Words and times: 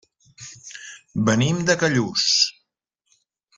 Venim 1.29 1.61
de 1.69 1.77
Callús. 1.85 2.27